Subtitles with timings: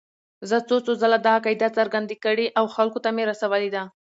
[0.49, 3.83] زه څو څو ځله دا عقیده څرګنده کړې او خلکو ته مې رسولې ده.